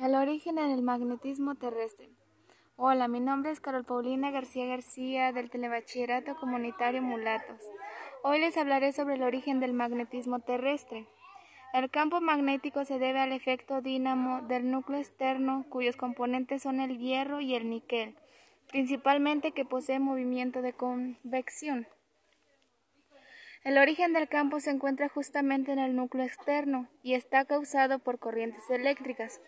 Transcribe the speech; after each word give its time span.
El 0.00 0.14
origen 0.14 0.56
en 0.56 0.70
el 0.70 0.80
magnetismo 0.80 1.56
terrestre. 1.56 2.08
Hola, 2.76 3.06
mi 3.06 3.20
nombre 3.20 3.50
es 3.50 3.60
Carol 3.60 3.84
Paulina 3.84 4.30
García 4.30 4.64
García 4.64 5.30
del 5.32 5.50
Telebachillerato 5.50 6.36
Comunitario 6.36 7.02
Mulatos. 7.02 7.60
Hoy 8.22 8.38
les 8.38 8.56
hablaré 8.56 8.94
sobre 8.94 9.16
el 9.16 9.22
origen 9.22 9.60
del 9.60 9.74
magnetismo 9.74 10.38
terrestre. 10.38 11.06
El 11.74 11.90
campo 11.90 12.22
magnético 12.22 12.86
se 12.86 12.98
debe 12.98 13.20
al 13.20 13.32
efecto 13.32 13.82
dínamo 13.82 14.40
del 14.40 14.70
núcleo 14.70 14.98
externo, 14.98 15.66
cuyos 15.68 15.96
componentes 15.96 16.62
son 16.62 16.80
el 16.80 16.96
hierro 16.96 17.42
y 17.42 17.54
el 17.54 17.68
níquel, 17.68 18.14
principalmente 18.70 19.52
que 19.52 19.66
posee 19.66 19.98
movimiento 19.98 20.62
de 20.62 20.72
convección. 20.72 21.86
El 23.64 23.76
origen 23.76 24.14
del 24.14 24.30
campo 24.30 24.60
se 24.60 24.70
encuentra 24.70 25.10
justamente 25.10 25.72
en 25.72 25.78
el 25.78 25.94
núcleo 25.94 26.24
externo 26.24 26.88
y 27.02 27.12
está 27.12 27.44
causado 27.44 27.98
por 27.98 28.18
corrientes 28.18 28.62
eléctricas. 28.70 29.42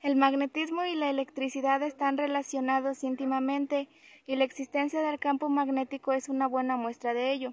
El 0.00 0.14
magnetismo 0.14 0.84
y 0.84 0.94
la 0.94 1.10
electricidad 1.10 1.82
están 1.82 2.18
relacionados 2.18 3.02
íntimamente 3.02 3.88
y 4.26 4.36
la 4.36 4.44
existencia 4.44 5.02
del 5.02 5.18
campo 5.18 5.48
magnético 5.48 6.12
es 6.12 6.28
una 6.28 6.46
buena 6.46 6.76
muestra 6.76 7.14
de 7.14 7.32
ello. 7.32 7.52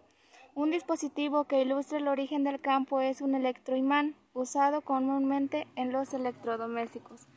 Un 0.53 0.69
dispositivo 0.69 1.45
que 1.45 1.63
ilustra 1.63 1.97
el 1.97 2.07
origen 2.07 2.43
del 2.43 2.61
campo 2.61 3.01
es 3.01 3.21
un 3.21 3.33
electroimán, 3.33 4.15
usado 4.35 4.81
comúnmente 4.81 5.65
en 5.75 5.91
los 5.91 6.13
electrodomésticos. 6.13 7.27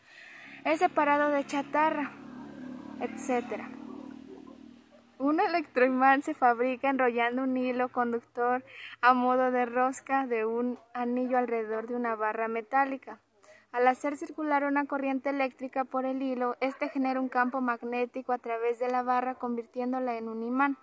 Es 0.67 0.81
separado 0.81 1.31
de 1.31 1.47
chatarra, 1.47 2.13
etc. 3.01 3.63
Un 5.19 5.41
electroimán 5.41 6.21
se 6.21 6.35
fabrica 6.35 6.91
enrollando 6.91 7.45
un 7.45 7.57
hilo 7.57 7.89
conductor 7.89 8.63
a 9.01 9.15
modo 9.15 9.53
de 9.53 9.65
rosca 9.65 10.27
de 10.27 10.45
un 10.45 10.79
anillo 10.93 11.39
alrededor 11.39 11.87
de 11.89 11.97
una 11.97 12.15
barra 12.15 12.47
metálica. 12.47 13.21
Al 13.71 13.87
hacer 13.87 14.17
circular 14.17 14.65
una 14.65 14.87
corriente 14.87 15.29
eléctrica 15.29 15.85
por 15.85 16.07
el 16.07 16.23
hilo, 16.23 16.57
este 16.61 16.89
genera 16.89 17.21
un 17.21 17.29
campo 17.29 17.61
magnético 17.61 18.33
a 18.33 18.39
través 18.39 18.79
de 18.79 18.89
la 18.89 19.03
barra 19.03 19.35
convirtiéndola 19.35 20.17
en 20.17 20.29
un 20.29 20.43
imán. 20.43 20.79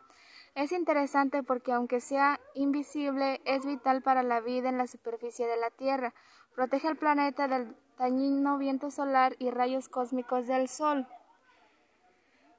Es 0.53 0.71
interesante 0.71 1.41
porque 1.41 1.73
aunque 1.73 1.99
sea 1.99 2.39
invisible, 2.53 3.41
es 3.43 3.65
vital 3.65 4.03
para 4.03 4.21
la 4.21 4.39
vida 4.39 4.69
en 4.69 4.77
la 4.77 4.85
superficie 4.85 5.47
de 5.47 5.57
la 5.57 5.71
Tierra. 5.71 6.13
Protege 6.53 6.87
al 6.87 6.95
planeta 6.95 7.47
del 7.47 7.75
dañino 7.97 8.59
viento 8.59 8.91
solar 8.91 9.35
y 9.39 9.49
rayos 9.49 9.89
cósmicos 9.89 10.45
del 10.45 10.69
Sol. 10.69 11.07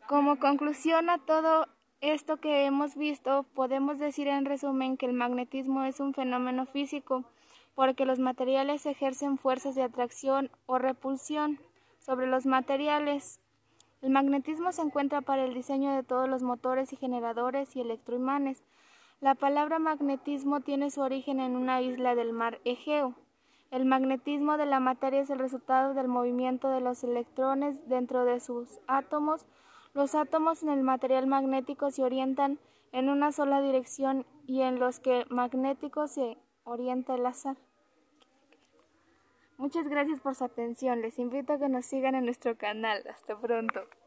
Como 0.09 0.41
conclusión 0.41 1.09
a 1.09 1.19
todo 1.19 1.69
esto 2.01 2.39
que 2.39 2.67
hemos 2.67 2.97
visto, 2.97 3.45
podemos 3.55 3.99
decir 3.99 4.27
en 4.27 4.45
resumen 4.45 4.97
que 4.97 5.07
el 5.07 5.13
magnetismo 5.13 5.85
es 5.85 6.01
un 6.01 6.15
fenómeno 6.15 6.67
físico 6.67 7.25
porque 7.77 8.07
los 8.07 8.19
materiales 8.19 8.87
ejercen 8.87 9.37
fuerzas 9.37 9.75
de 9.77 9.83
atracción 9.83 10.51
o 10.65 10.79
repulsión 10.79 11.61
sobre 11.99 12.27
los 12.27 12.47
materiales. 12.47 13.39
El 14.01 14.11
magnetismo 14.11 14.73
se 14.73 14.81
encuentra 14.81 15.21
para 15.21 15.45
el 15.45 15.53
diseño 15.53 15.95
de 15.95 16.03
todos 16.03 16.27
los 16.29 16.43
motores 16.43 16.93
y 16.95 16.97
generadores 16.97 17.77
y 17.77 17.83
electroimanes. 17.83 18.65
La 19.21 19.35
palabra 19.35 19.79
magnetismo 19.79 20.61
tiene 20.61 20.91
su 20.91 21.03
origen 21.03 21.39
en 21.39 21.55
una 21.55 21.83
isla 21.83 22.15
del 22.15 22.33
mar 22.33 22.61
Egeo. 22.65 23.15
El 23.71 23.85
magnetismo 23.85 24.57
de 24.57 24.65
la 24.65 24.81
materia 24.81 25.21
es 25.21 25.29
el 25.29 25.39
resultado 25.39 25.93
del 25.93 26.09
movimiento 26.09 26.71
de 26.71 26.81
los 26.81 27.05
electrones 27.05 27.87
dentro 27.89 28.25
de 28.25 28.41
sus 28.41 28.81
átomos. 28.87 29.45
Los 29.93 30.15
átomos 30.15 30.63
en 30.63 30.71
el 30.71 30.83
material 30.83 31.27
magnético 31.27 31.91
se 31.91 32.03
orientan 32.03 32.59
en 32.93 33.11
una 33.11 33.33
sola 33.33 33.61
dirección 33.61 34.25
y 34.47 34.63
en 34.63 34.79
los 34.79 34.99
que 34.99 35.27
magnético 35.29 36.09
se 36.09 36.39
orienta 36.67 37.15
el 37.15 37.25
azar. 37.25 37.57
Muchas 39.57 39.89
gracias 39.89 40.21
por 40.21 40.35
su 40.35 40.45
atención. 40.45 41.01
Les 41.01 41.19
invito 41.19 41.55
a 41.55 41.59
que 41.59 41.71
nos 41.71 41.87
sigan 41.87 42.15
en 42.15 42.27
nuestro 42.27 42.59
canal. 42.59 43.03
Hasta 43.09 43.39
pronto. 43.39 43.81